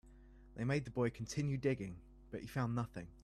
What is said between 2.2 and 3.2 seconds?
but he found nothing.